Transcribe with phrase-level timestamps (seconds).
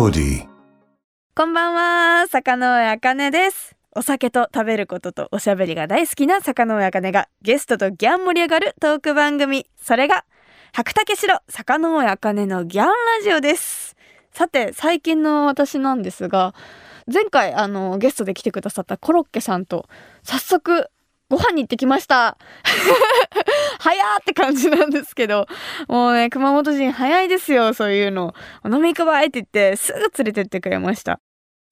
[0.00, 0.48] POD
[1.34, 3.76] こんばんは、坂上茜です。
[3.94, 10.24] お酒と食べることとおしゃべりが大好きな坂上茜がゲストとギャン盛り上がるトーク番組、それが
[10.72, 13.94] 白竹城坂上茜のギャンラジオです。
[14.32, 16.54] さて、最近の私なんですが、
[17.12, 19.86] 前回あのゲストで来てくださったコロッケさんと
[20.22, 20.88] 早速
[21.30, 22.36] ご飯に行ってきました。
[23.78, 25.46] 早ーって感じなんですけど、
[25.88, 28.34] もうね、熊本人早いですよ、そういうの。
[28.64, 31.20] 飲み行くばいって言って、すぐ連れてってくれました。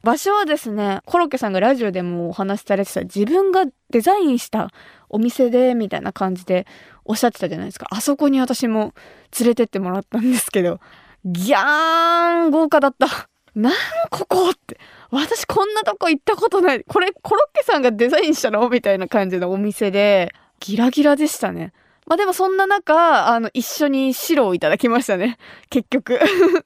[0.05, 4.71] 場所はですね、コロッケさんがラジオでもお話しされてた自分がデザインした
[5.09, 6.65] お店で、みたいな感じで
[7.05, 7.89] おっしゃってたじゃないですか。
[7.91, 8.95] あそこに私も
[9.41, 10.79] 連れてってもらったんですけど、
[11.25, 13.29] ギャーン豪華だった。
[13.57, 13.73] なん
[14.11, 14.79] ここって。
[15.11, 16.85] 私こんなとこ行ったことない。
[16.85, 18.69] これコロッケさんがデザインしたの？
[18.69, 21.73] みたいな感じのお店で、ギラギラでしたね。
[22.07, 25.37] まあでもそんな中、あの、一緒に白をいただきましたね。
[25.69, 26.19] 結局。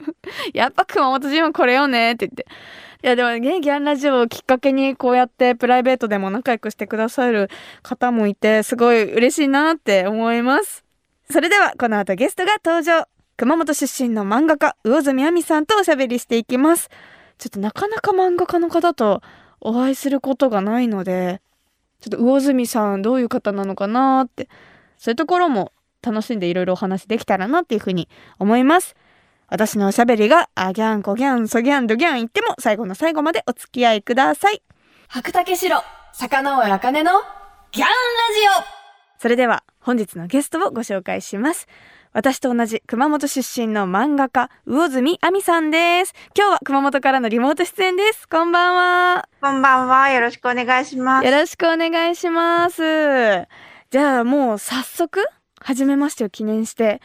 [0.55, 2.46] やっぱ熊本人はこれよねって言って。
[3.04, 7.51] いやでもね、ギャンラジオをきっかけにこうやってプライベートでも仲良くしてくださる
[7.82, 10.85] 方もいて、すごい嬉しいなって思います。
[11.29, 13.07] それではこの後ゲストが登場。
[13.37, 16.88] 熊本出身の漫画家、魚住亜美さんとおしゃべりしていきます。
[17.38, 19.23] ちょっとなかなか漫画家の方と
[19.61, 21.41] お会いすることがないので、
[22.01, 24.49] ちょっと魚住さんどういう方なのかなって、
[24.99, 25.73] そういうところも
[26.03, 28.97] 楽しんでいろいろお話できたらなっていうふうに思います。
[29.49, 34.63] 私のおしゃべりが、あギャン、コギャン、ソギャン、ドギャン言っても、最後の最後までお付き合いください。
[35.09, 35.79] 白竹城、
[36.13, 37.10] 坂上茜の
[37.71, 37.93] ギャンラジ
[38.60, 41.69] オそれでは、本日のゲストをご紹介します。
[42.15, 46.13] 私と同じ熊本出身の漫画家、魚住亜美さんです。
[46.37, 48.29] 今日は熊本からのリモート出演です。
[48.29, 49.29] こんばんは。
[49.41, 50.10] こんばんは。
[50.10, 51.24] よろしくお願いします。
[51.24, 52.82] よろしくお願いします。
[53.91, 55.27] じゃあもう早速、
[55.59, 57.01] 初めましてを記念して、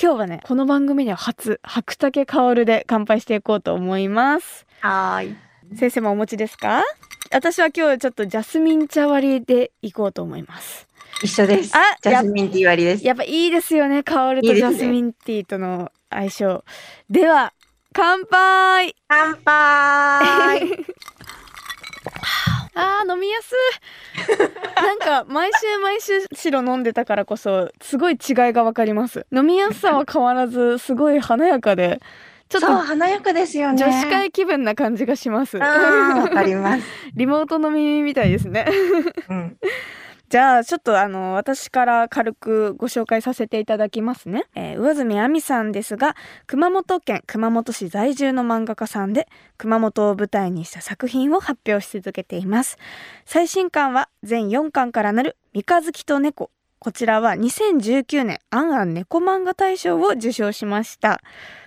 [0.00, 4.66] 今日はね、この番組には初、白竹薫で乾杯していこうと思います。
[4.78, 5.36] はーい。
[5.76, 6.84] 先生もお持ちですか？
[7.32, 10.86] 私は今日ちょっとジャスミン茶割りでいこうと思います。
[11.22, 11.76] 一緒です。
[11.76, 13.06] あジャスミンティー割りです。
[13.06, 16.64] やっぱいいですよね、香るとジャスミンティーとの相性。
[17.08, 17.52] では、
[17.92, 19.44] 乾杯乾杯
[22.74, 24.36] あー飲みやすい
[24.82, 28.18] なんか毎週毎週白飲んでたからこそすごい違い
[28.52, 32.00] がわかります飲みやすさは変わらずすごい華やかで
[32.48, 33.82] ちょっと華やかですよね。
[33.82, 36.84] 女子会気分な感じがしますうん、わかります。
[37.16, 38.66] リモート飲みみたいですね
[39.28, 39.56] うん。
[40.34, 46.16] じゃあちょっとあの私から軽くご紹介させていただきますね、えー、魚住亜美さんですが
[46.48, 49.28] 熊本県熊本市在住の漫画家さんで
[49.58, 52.78] 熊本を舞台にした作品を発表し続けています。
[53.24, 56.50] 最新刊は全4巻からなる三日月と猫。
[56.80, 61.20] こちらは2019年アンアン猫漫画大賞を受賞しました。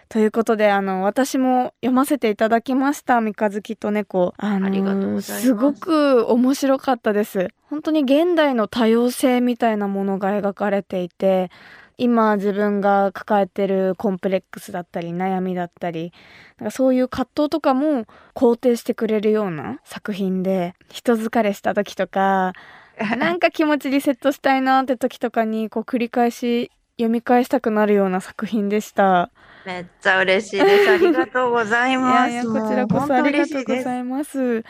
[0.09, 4.33] ということであの私も読ませていただきました三日月と猫。
[4.37, 7.49] あのすごく面白かったです。
[7.69, 11.51] 本当に現代の多様性みたいなものが描かれていて
[11.97, 16.13] 今自分が抱えてるコンプレックスだったり悩みだったり
[16.59, 22.53] なんかそういう葛藤とかも肯定してくれるような作品で人疲れした時とか
[23.17, 29.29] なんか気持ちリセットしたいなって時とかにこう繰り返し読み返したくなるような作品でした。
[29.67, 30.89] めっちゃ嬉しいです。
[30.91, 32.31] ありがとうございます。
[32.31, 33.45] やいやこちらこそありが。
[33.45, 34.63] とうございます。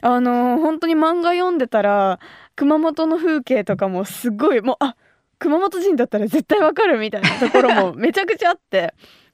[0.00, 2.18] あの本当に漫画読んでたら
[2.56, 4.96] 熊本の風景とかもすごいもうあ
[5.38, 8.92] 熊本人だったら絶対わかるみたいなところもめちゃくちゃあって。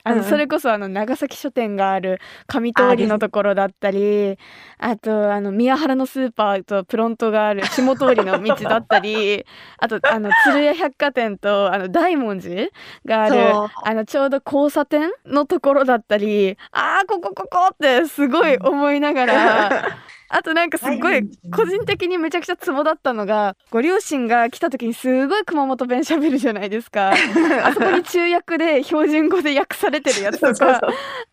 [0.09, 4.39] あのそれこそあの長崎書店がある上通りのところだったり
[4.78, 9.45] あとあの宮原のスーパーとプロントがある下通りの道だったり
[9.78, 12.71] あとあの鶴屋百貨店とあの大文字
[13.05, 13.37] がある
[13.84, 19.71] あのちょうど交差点のところだったりあーここここってすごい思いながら
[20.28, 21.22] あとなんかすっごい
[21.53, 27.12] 個人的にめちゃくちゃツボだったのがご両親が来た時にすごい熊本弁喋るじゃないですか。
[27.62, 30.80] あそこに中訳で標準語で訳されてるやつとか。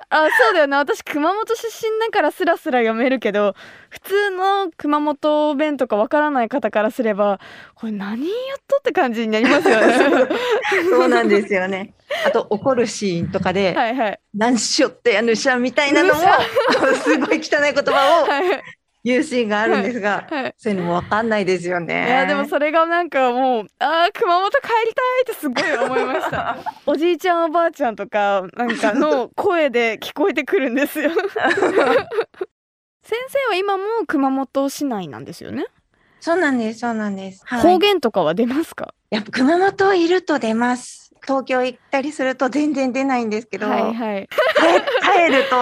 [0.10, 0.78] あそうだよな。
[0.78, 3.56] 私熊本出身だからスラスラ読めるけど
[3.90, 7.40] 普通の熊本弁とかわからない方からすれば
[7.76, 8.32] これ何言っ
[8.68, 9.94] とって感じになりますよね。
[10.90, 11.94] そうなんですよね。
[12.26, 14.20] あと怒るシーンとかで、はいはい。
[14.36, 16.22] 何しよってやぬしゃみたいなのも
[17.04, 18.62] すごい汚い言葉をは
[19.04, 20.56] い言うシーンがあるんですが、はい。
[20.58, 22.06] そういうのもわかんないですよね。
[22.08, 26.58] いやでもそれがなんかもうあー熊本帰りたいってすごい思いました。
[26.86, 31.12] おじいちゃんおばあちゃんとかなんかの声で聞こえてくるんですよ。
[33.06, 35.66] 先生は今も熊本市内なんですよね、
[36.22, 37.42] そうなんです、そうなんです。
[37.46, 37.62] はい。
[37.62, 38.94] 方言とかは出ますか？
[39.10, 41.12] やっぱ熊本いると出ます。
[41.26, 44.30] 東京行ったりすると全然出ないんですけど、はいはい。
[44.56, 45.56] 帰帰ると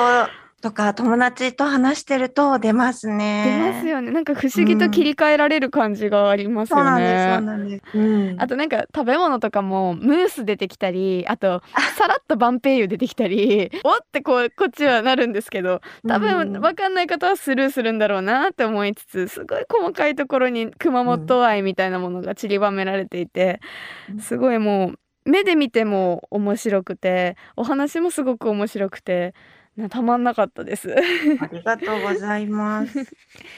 [0.62, 3.44] とか友達と話してると出ますね。
[3.46, 7.48] 出ますよねなんか不思議と切り替えられる感じがありますよそうなんです、そうね。
[7.48, 7.98] なんです。
[7.98, 8.42] うん。
[8.42, 11.64] あとなんか食べ物とかもムース出てきたりあと
[11.98, 23.60] さらっとバンペイユ出てきたり おってこうこっちはなるんですけど多分分かんない方はスルーするんだろうなって思いつつすごい細かいところに熊本愛みたいなものが散りばめられていて
[24.12, 25.00] うんすごいもう
[25.30, 29.34] 目で見ても面白くてお話もすごく面白くて
[29.78, 30.94] なたまんなかったです。
[31.40, 32.98] ありがとうございます。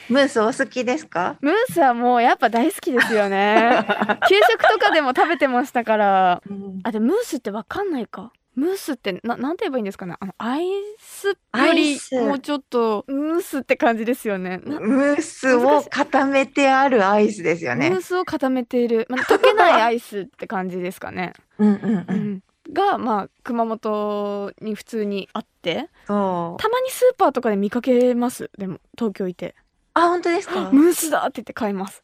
[0.08, 1.36] ムースお好きですか？
[1.42, 3.84] ムースはもうやっぱ大好きですよね。
[4.28, 10.14] 給食とかでも食べてましたからうんあでムースってわかんないかムースってななんて言えばいいんですかね？
[10.20, 10.64] あのアイ
[11.00, 18.00] スよアりもうちょっとムースって感じですよねなムースを固めてあるアイスですよねムー。
[18.00, 22.06] スを固めている、まあ、溶けないアイスって感じですかね、うんうんう。
[22.08, 25.88] うんん、がまあ熊本に普通にあって。
[26.06, 29.54] たまにスーパーとかで見かけますでも東京いて
[29.94, 30.70] あ本当ですか？
[30.72, 32.02] ムースだって言って買います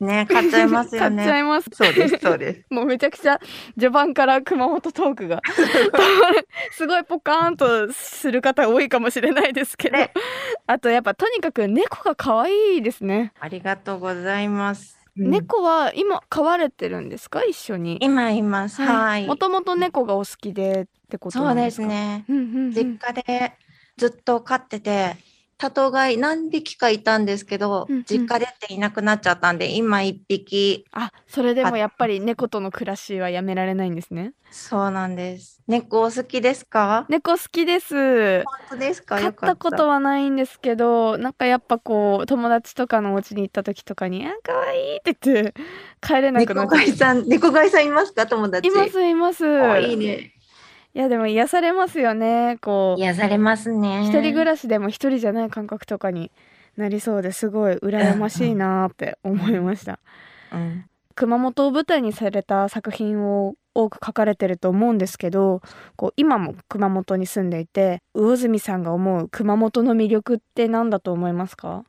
[0.00, 1.38] ね買っちゃいますよ 買っちゃね。
[1.40, 2.66] いますそうですそうです。
[2.72, 3.38] もうめちゃくちゃ
[3.74, 5.42] 序盤から熊本トークが
[6.72, 10.12] すごいポカーンとする方多いかもしれないですけど、ね
[10.66, 14.98] あとやっぱとにかく猫が可愛いですね、ありがとうございます。
[15.16, 17.44] うん猫は今飼われてるんですか？
[17.44, 18.82] 一緒に今います。
[18.82, 19.26] はい。
[19.26, 22.24] もともと猫がお好きでってことそうですなんですかね。
[22.28, 23.52] うんうんうん実家で
[23.96, 25.16] ずっと飼ってて、
[25.64, 30.84] 多頭飼い何匹かいたんですけど、うんうん実家出ていなくなっちゃったんで、今一匹。
[30.92, 35.62] あそれでもやっぱり猫との暮らしはやめられないんですねそうなんです。
[35.66, 37.06] 猫お好きですか？
[37.08, 39.18] 猫好きです本当ですか？
[39.18, 45.54] 飼ったことはないんですけどなんかやっぱこう友達とかのお家に行った時とかに「あ可愛いって言って
[46.02, 48.26] 帰れなくな猫っちゃ飼いさん、猫飼いさんいますか？
[48.26, 48.68] 友達。
[48.68, 50.33] いますいますおいいね。
[50.94, 54.04] いやでも癒されますよねこう癒されますね。
[54.04, 56.30] 一人暮らしでも一人じゃない感覚とかに
[56.76, 59.98] なりそうですごい羨ましいなーって思いました
[60.52, 60.84] うん。
[61.16, 65.62] 熊本を舞台にされた作品を多く書かれてると思うんですけど
[65.96, 71.84] こう今も熊本に住んでいて魚住さんが思う熊本の魅力って何だと思いますか？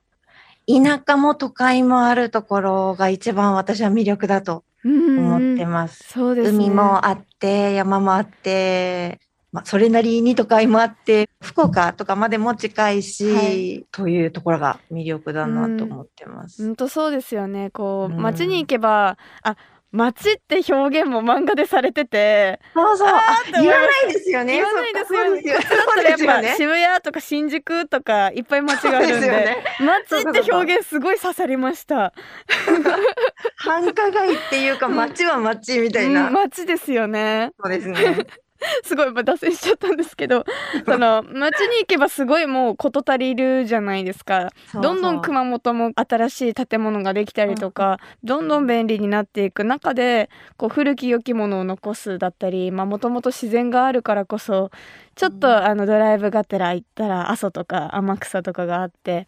[0.67, 6.03] 田舎も都会もあるところが一番私は魅力だと思ってます。
[6.07, 6.57] そうですね。
[6.65, 9.19] 海もあって、山もあって、
[9.51, 13.85] まあ、それなりに都会もあって、福岡とかまでも近いし、はい。
[13.91, 16.63] というところが魅力だなと思ってます。
[16.63, 17.69] 本当そうですよね。
[17.71, 18.21] こううん。
[18.21, 19.55] 街に行けばあ
[19.95, 23.09] 街って表現も漫画でされててそうそう、
[23.61, 24.53] 言わないですよね。
[24.55, 25.53] 言わないですよそうですよ。
[25.53, 26.55] だったそうらやっぱ。
[26.55, 29.63] 渋谷とか新宿とかいっぱい街があるんでですよね。
[29.79, 32.13] 街って表現すごい刺さりました
[33.57, 36.27] 繁華街っていうか、街は街みたいな。
[36.27, 38.27] うん街ですよねそうですね。
[38.83, 40.45] すごいまあ脱線しちゃったんですけど
[40.85, 54.71] その街に行けばすごいもう事足りるじゃないですかどんどん熊本も新しい建物ができたりとか、どんどん便利になっていく中でこう古き良きものを残すだったりもともと自然があるからこそ
[55.15, 59.27] ちょっと、うんあのドライブがてら行ったら阿蘇とか天草とかがあって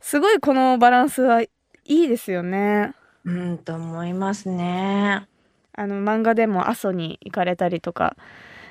[0.00, 1.48] すごいこのバランスはい
[1.84, 2.94] いですよね。
[3.24, 5.26] うん、と思いますね。
[5.74, 8.16] あの漫画でも阿蘇に行かれたりとか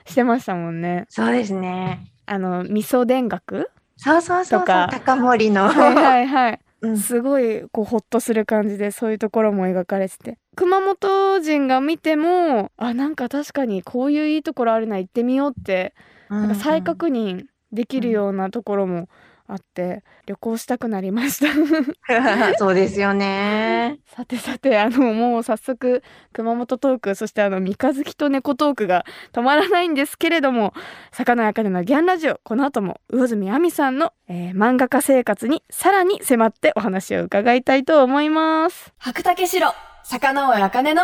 [0.05, 1.05] してましたもんね。
[1.09, 2.11] そうですね。
[2.25, 3.69] あの味噌田楽？
[3.97, 4.59] そうそうそうそう。
[4.61, 5.67] とか高森の。
[5.67, 6.59] はいはいはい。
[6.81, 15.93] うんすごいこうホッとする感じでそういうところも描かれてて熊本人が見てもあなんか確かにこういういいところあるな行ってみようって
[16.29, 19.09] なんか再確認できるようなところも
[19.51, 21.51] あって旅行したくなりました。
[22.57, 23.99] そうですよね。
[24.07, 30.73] さてさてあのもう早速熊本トークそしてあの三日月と猫トークが止まらないんですけれども
[31.11, 38.93] 魚やかねのギャンラジオこの後も魚住亜美さんの、えー漫画家生活にさらに迫ってお話を伺いたいと思います。
[38.99, 41.01] 白竹城魚尾あかねの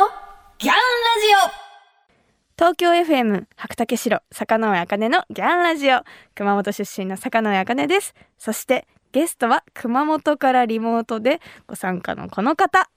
[0.58, 1.67] ギャンラジオ
[2.58, 6.02] 東京 FM 白竹城魚尾あかねのギャンラジオ。
[6.34, 8.16] 熊本出身の魚尾あかねです。
[8.40, 12.90] そしてゲストは熊本からリモートでご参加のこの方。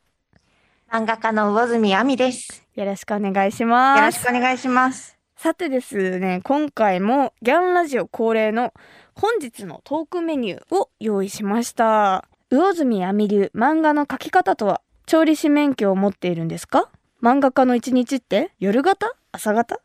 [0.90, 2.66] 漫画家の魚住亜美です。
[2.74, 3.98] よろしくお願いします。
[4.00, 5.18] よろしくお願いします。
[5.36, 8.72] さてですね今回もギャンラジオ恒例の
[9.14, 12.24] 本日のトークメニューを用意しました。
[12.50, 16.88] 魚住亜美流漫画の描き方とは調理師免許を持っているんですか？
[17.22, 19.14] 漫画家の一日って夜型？
[19.30, 19.80] 朝型？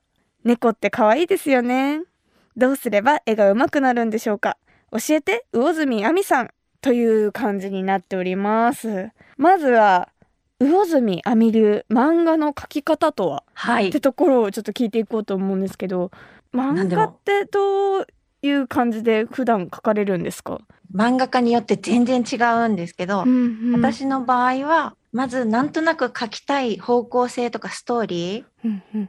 [0.45, 2.01] 猫って可愛いですよね。
[2.55, 4.57] どうすれば絵が上手くなるんでしょうか？
[4.91, 6.49] 教えて魚住亜美さん。
[6.81, 9.09] という感じになっております。
[9.37, 10.09] まずは
[10.59, 13.43] 魚住亜美流漫画の描き方とは？
[13.53, 13.89] はい。
[13.89, 13.99] って。
[13.99, 16.11] ところをちょっと聞いていこうと思うんですけど
[16.53, 18.07] 漫画ってどう
[18.41, 20.59] いう感じで普段描かれるんですか、
[20.93, 29.07] 漫画家によって全然違うんですけど、んうん、私の場合は、まずなんとなく書きたい方向性とかストーリー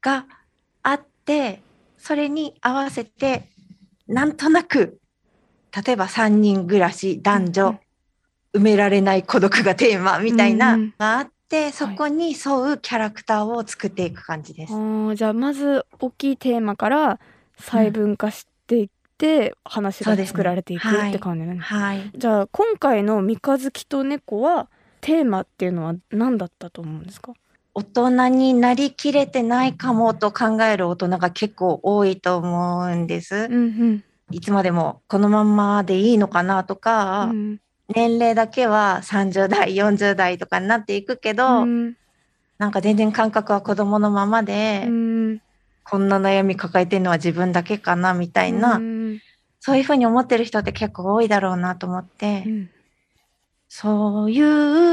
[0.00, 0.24] が
[0.82, 1.60] あって、
[1.98, 3.50] それに合わせて、
[4.08, 4.98] なんとなく、
[5.86, 7.78] 例えば3人暮らし、男女、うん
[8.54, 14.72] 埋められない孤独がテーマみたいながあって、そこに沿うキャラクターを作っていく感じです。
[14.72, 17.18] あーじゃあまず大きいテーマから
[17.58, 22.12] 細分化していって、話が作られていくって感じなんですはい。
[22.16, 24.68] じゃあ今回の三日月と猫は
[25.04, 27.34] テーマっていうのは何だったと思うんですか？
[27.74, 33.48] 大人になりきれてないかもと考える大人が結構多いと思うんです。
[33.50, 37.60] うんいつまでもこのまんまでいいのかなとか、うん。
[37.94, 41.94] 年齢だけは30代、40代とかになっていくけど、うん。
[42.56, 45.40] なんか全然感覚は子供のままうで、ん。
[45.84, 49.20] こんな悩み抱えてるのは自分だけかなみたいな、うん。
[49.60, 52.70] そういうふうに思ってる人って結構多いだろうなと思って、うん
[53.68, 54.40] そうい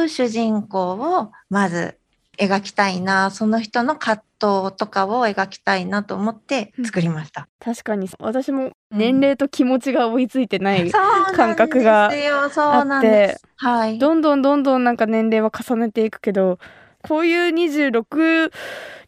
[0.04, 1.98] う主人公をまず
[2.38, 7.48] 描きたいな、その人の葛藤とかを描きたいなと思って作りました。
[7.60, 12.50] 確かに私も年齢と気持ちが追いついてない、感覚がなんですよ。
[12.50, 13.46] そうなんです。
[13.58, 14.00] はい。
[14.00, 16.58] どんどんどんどんなんか年齢は重ねていくけど
[17.04, 18.52] こういう26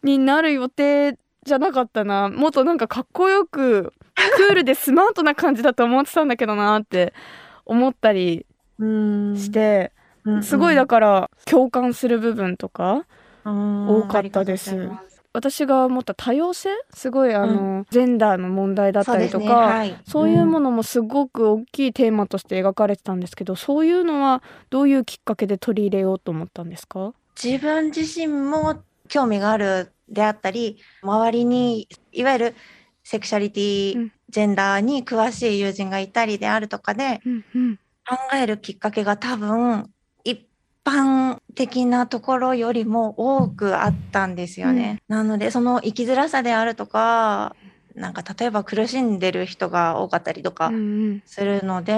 [0.04, 7.14] になる予定じゃなかったなもっとなんかかっこよくクールでスマートな感じだと思ってたんだけどなって
[7.66, 8.46] 思ったり
[8.80, 9.38] うん。
[9.38, 9.92] して、
[10.42, 13.06] すごいだから共感する部分とか
[13.44, 14.90] 多多かったです。
[15.36, 27.14] 私が思った多様性すごいあの、ジェンダーの問題だったりとか、はい、そういうもの、のもすごく大きいテーマとして描かれてたんですけどそういうのはどういうきっかけで取り入れようと思ったんですか？
[27.42, 32.56] 自分自身も興味があるであったり周りにいわゆる
[33.04, 34.12] セクシャリティ、うん。
[34.30, 39.90] ジェンダーに詳しい友人がいたりであるとかでうんうん考えるきっかけが多分
[40.24, 40.48] 一
[40.84, 45.02] 般的なところよりも多くあったんですよね。
[45.08, 47.56] なのでその生きづらさであるとか
[47.96, 50.80] なんか例えば苦しんでる人が多かったりとかうんう
[51.16, 51.24] ん。
[51.26, 51.94] するので、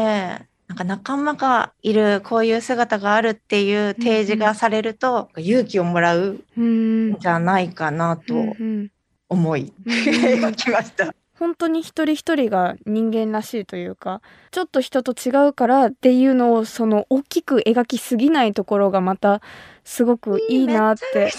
[0.67, 7.11] なんか仲間がいるこういう姿があるっていう提示がされると、勇気をもらううん。
[7.11, 8.91] んじゃないかなとうんうん。
[9.29, 11.13] 思い、うん 描きました。
[11.45, 19.43] 本当に一人一人が人間らしいというかちょっと人と違うからっていうのをその大きく描きすぎないところがまた
[19.83, 21.31] すごくいいなって。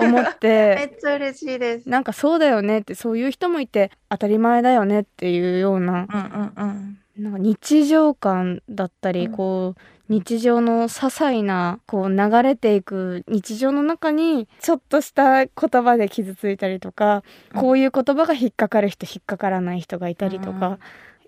[0.00, 1.88] 思っめてっちゃ嬉しいです。
[1.88, 6.08] なんかそうだよねってそういう人もいて当たり前だよねっていうような。
[7.16, 17.22] なんか日常感だったり、うんこう日常の些細なこう流れていく日常の中にちょっとした言葉で傷ついたりとか、
[17.54, 17.60] うん。
[17.60, 20.78] こういう言葉が引っかかる人引っかからない人がいたりとか、うん。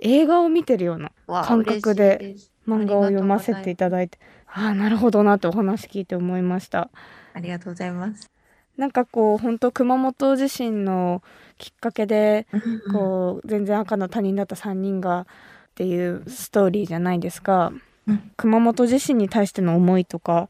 [0.01, 6.89] 映画を見てるような感覚で漫画を読ませていただいてああなるほどなってお話聞いて思いました。
[7.35, 8.31] ありがとうございます。
[8.77, 11.23] なんかこう本当熊本地震の
[11.59, 12.47] きっかけで
[12.93, 15.27] こう全然赤の他人だった3人がっ
[15.75, 17.73] ていうストーリーじゃないですか、
[18.07, 18.33] うん。
[18.37, 20.49] 熊本地震に対しての思いとか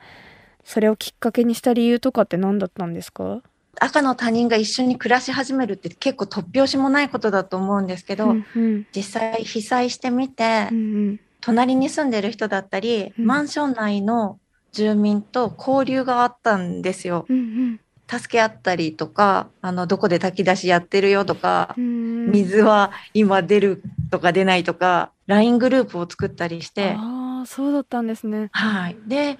[0.65, 3.43] それをきっかけにした理由とかって何だったんですか？
[3.81, 8.87] 赤の他人が一緒に暮らし始めるって結構突拍子もないことだと思うんですけど、うんうん。
[8.95, 10.81] 実際被災してみて、うんう
[11.13, 11.21] ん。
[11.41, 13.25] 隣に住んでる人だったり、うん。
[13.27, 14.39] マンション内の
[14.73, 17.25] 住民と交流があったんですよ。
[17.29, 17.81] うん
[18.13, 26.97] 助け合ったりとか、あの、どこで炊き出しやってるよとかう、ん水は今出るとか出ないとか、LINE グループを作ったりして、
[27.41, 28.97] ああそうだったんですねはい。
[29.07, 29.39] で、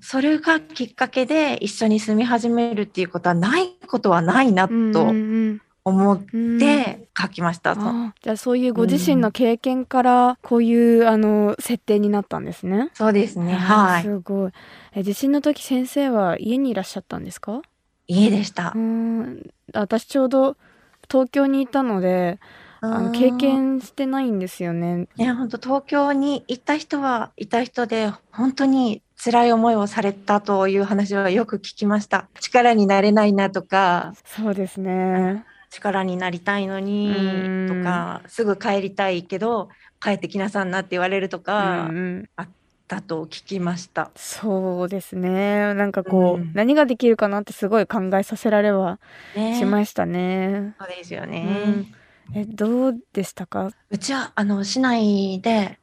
[0.00, 7.74] それがきっかけで一緒に住み始めるっていうことはないことはないなうんとうん思っうんて書きました。
[7.76, 12.90] そうあーじゃあそういうご自身の経験からこういうあの設定になったんですね。
[12.94, 13.54] そうですね。
[13.54, 14.02] はい。
[14.02, 14.50] すごい。
[14.94, 17.62] え地震の時先生は家にいらっしゃったんですか？
[18.08, 18.78] 家でしたう。
[18.78, 20.56] ーん私ちょうど
[21.10, 22.38] 東京にいたので
[22.80, 25.08] あの経験してないんですよね。
[25.16, 32.28] ね、本当東京に行った人はいた人で、本当に辛い思いをされたという話はよく聞きました。
[32.40, 35.44] 力になれないなとか、そうですね。
[35.70, 39.68] 力になりたいのにうんとか、すぐ帰りたいけど、
[40.00, 42.28] 帰ってきなさんなって言われるとかうんうん
[42.88, 44.12] だと聞きました。
[44.14, 45.74] そうですね。
[45.74, 49.00] なんかこう、うん何ができるかなってすごい考えさせられは
[49.34, 50.74] ねしましたね。
[50.78, 51.40] そうですようね。
[51.42, 51.86] ん
[52.34, 53.70] えどうでしたか？
[53.90, 55.78] うちはあの市内で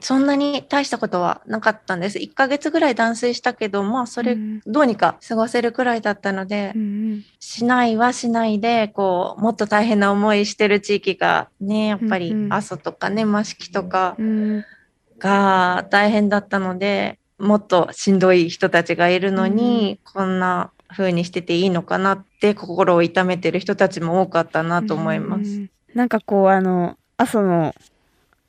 [0.00, 2.18] そんなに大したことはなかったんです。
[2.18, 14.64] 1ヶ月ぐらい断水したけど、まあそれうんどうにか過ごせるくらいだったので、うん市内は市内で、こう、もっと大変な思いしてる地域がね、やっぱりうんうん阿蘇とかね、益城とかうん
[15.20, 25.42] が大変だったので、もっとしんどい人たちがいるのに、こんな風にしてていいのかなって心を痛めてる人たちも多かったなと思います。
[25.42, 27.74] うんなんかこうあの阿蘇の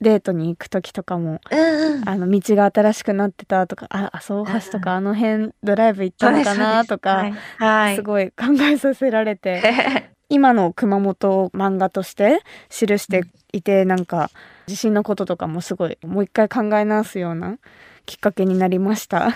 [0.02, 2.10] デートに行く時とかもうんうん。
[2.10, 7.34] あの道が新しくなってたとかあ阿蘇大橋とかあの辺ドライブ行ったのかなとかはい。
[7.58, 13.24] はいすごい考えさせられて今の熊本を漫画として記して
[13.54, 14.32] いてなんか
[14.66, 17.58] 地震のこととかもすごいもう一回考え直すような
[18.06, 19.28] きっかけになりました。
[19.28, 19.36] あ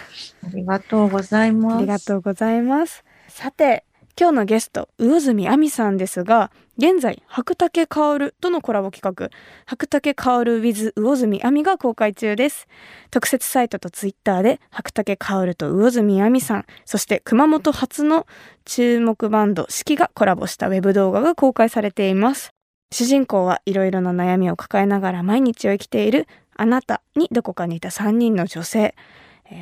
[0.54, 1.78] りがとうございます。
[1.78, 3.04] ありがとうございます。
[3.28, 3.84] さて、
[4.18, 9.30] 今日のゲスト、魚住亜美さんですが、現在、白竹薫とのコラボ企画、
[9.66, 12.68] 白竹薫 with 魚住亜美が公開中です。
[13.12, 18.28] 特設サイトとツイッターで、白竹薫と魚住亜美さん、そして熊本初の
[18.64, 22.52] 注目バンド、四季がコラボしたウェブ動画が公開されています。
[22.92, 28.96] 主人公はいろいろな悩みを抱えながら毎日を生きているあなたにどこかにいた3人の女性、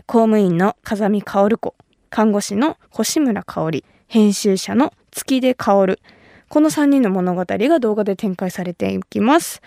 [0.06, 1.75] 公務員の風見薫子、
[2.10, 6.00] 看護師の星村香織、編集者の月出薫。
[6.50, 9.62] この3人の物語が動画で展開されていきます。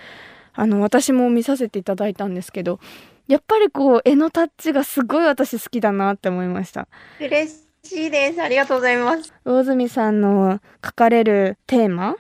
[0.54, 2.80] あの、私も見させていただいたんですけど、
[3.28, 6.88] やっぱりこう、絵のタッチがすごい私好きだなって思いました。
[7.20, 8.42] 嬉しいです。
[8.42, 9.32] ありがとうございます。
[9.44, 12.16] 魚住さんの描かれるテーマ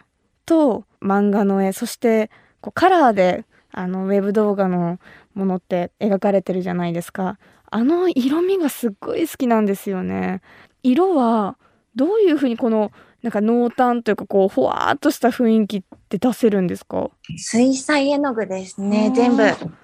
[0.50, 2.28] と漫画の絵そして
[2.60, 4.98] こうカラーであのウェブ動画の
[5.34, 7.38] ものって描かれてるじゃないですか
[7.70, 10.42] あの色味がすっごい好きなんですよね
[10.82, 11.56] 色は
[11.96, 12.92] どういうふうにこの
[13.22, 17.10] なんか濃淡というかこうふわーっとした雰囲気って出せるんですか？
[17.36, 19.12] 水彩絵の具ですね。
[19.14, 19.42] 全部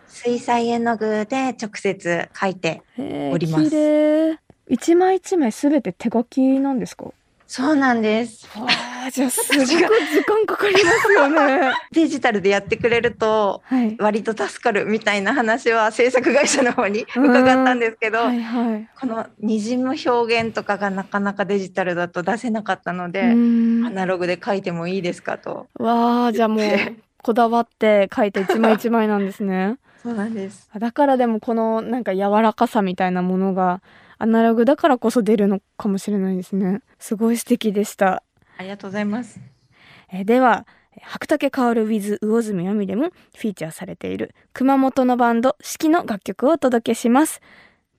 [0.08, 2.82] 水彩絵の具で直接描いて。
[2.98, 4.38] おります。
[4.68, 7.06] 一枚一枚すべて手書きなんですか？
[7.46, 8.46] そうなんです。
[8.58, 8.66] わ
[9.06, 11.72] あじゃあすごく時間かかりますよね。
[11.92, 13.96] デジタルでやってくれるとはい。
[13.98, 18.88] 割と助かるみたいな話は制作会社の方に伺ったんですけど、はいはい。
[18.98, 20.10] このにじむ表
[20.42, 23.86] 現とかがなかなかデジタルだと出せなかったので、うん。
[23.86, 25.68] アナログで描いてもいいですかと。
[25.78, 26.66] わあじゃあもう
[27.22, 29.78] こだわって描いて一枚一枚なんですね。
[30.02, 30.68] そうなんです。
[30.76, 33.80] だからでもこのなんか柔らかさみたいなものが
[34.18, 38.22] アナログだからこそ出るのかもしれないですねすごい素敵でした
[38.58, 39.38] ありがとうございます。
[40.10, 40.66] えーでは
[41.02, 47.42] 白竹薫 with 魚住亜美でもフィーチャーされている熊本のバンド四季の楽曲をお届けします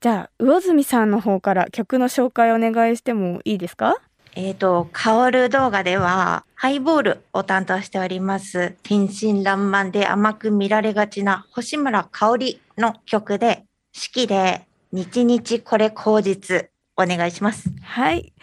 [0.01, 3.95] じゃあ魚住さんの方から曲の紹介お願いしてもいいですか？
[4.35, 8.75] えっ、と、香る動画では、ハイボールを担当しております。
[8.83, 17.69] 天真爛漫で甘く見られがちな星村香織の曲で、式で、日々これ口実、お願いします。
[17.69, 18.33] よはい。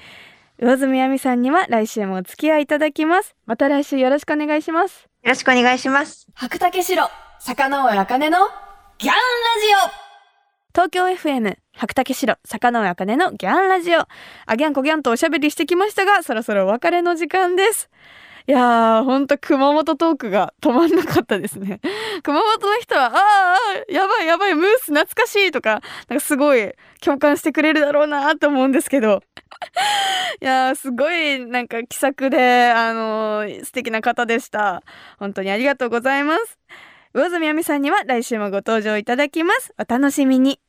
[0.59, 3.35] 魚住亜美さんには来週もお付き合いいただきます。
[3.46, 5.09] また来週よろしくお願いします。
[5.24, 6.26] ろしくお願いします。
[6.35, 7.09] 白竹城
[7.40, 8.38] 坂上茜の
[8.98, 10.04] ギャンラジオ。
[10.74, 14.00] 東京 FM 白竹城坂上茜のギャンラジオ。
[14.00, 17.90] あギャンコギャンとおしゃべりしてきましたがそろそろお別れの時間です
[18.46, 21.80] いやーほんと熊本トークが止まんなかったですね。
[22.22, 29.22] 熊本の人はああやばいやばいムース懐かしいとかなんかすごい共感してくれるだろうなと思うんですけど。
[30.42, 34.83] いやーすごいなんか気さくであのー素敵な方でした。
[35.18, 36.59] 本当にありがとうございます。
[37.14, 39.72] 魚住亜美さんには来週もご登場いただきます。
[39.78, 40.61] お楽しみに。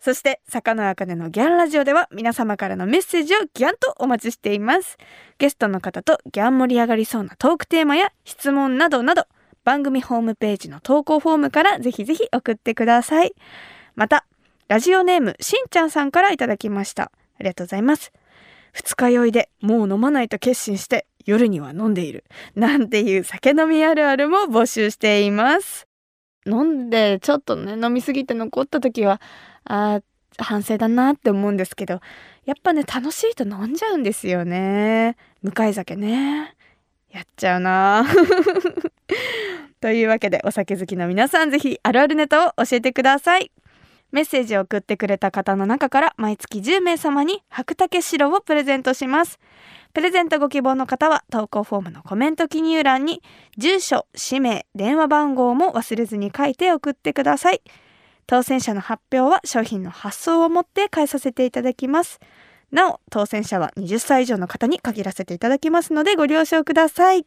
[0.00, 4.98] そして坂の茜のギャンラジオでは皆様からのメッセージをギャンとお待ちしています。
[5.38, 9.26] ゲストの方とギャン盛り上がりそうなトークテーマや質問などなど
[9.64, 13.34] 番組ホームページの投稿フォームからぜひぜひ送ってください。
[13.96, 14.26] また
[14.68, 17.04] ラジオネームしんちゃんさんからいただきました。
[17.04, 18.12] ありがとうございます
[18.72, 22.24] 二日酔いでもう飲まないと決心して夜には飲んでいる。
[22.54, 25.88] なんていう酒飲みあるあるも募集しています。
[26.46, 29.20] 飲んでちょっとね飲みすぎて残った時は
[29.66, 30.00] あ
[30.38, 32.00] 反省だなって思うんですけど
[32.44, 35.16] やっぱね楽しいと飲んじゃうんですよね。
[35.42, 36.54] 向かい酒ね。
[37.10, 38.04] やっちゃうな。
[39.80, 43.50] というわけでお酒好きの皆さんぜひあるあるネタを教えてください。
[44.12, 49.38] メッセージを送ってくれた方の中から毎月10名様に白竹白をプレゼントします。
[49.92, 53.22] プレゼントご希望の方は投稿フォームのコメント記入欄に
[53.56, 57.62] 住所、氏名、電話番号も忘れずに書いて送ってください。
[58.26, 62.20] 当選者の発表は商品の発送をもって返させていただきます。
[62.72, 67.26] なお、当選者は20歳以上の方に限らせていただきますのでご了承ください。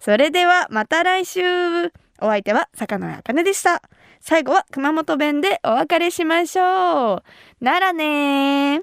[0.00, 1.86] それではまた来週
[2.20, 3.82] お相手は坂野茜でした。
[4.20, 7.22] 最後は熊本弁でお別れしましょう。
[7.60, 8.82] ならね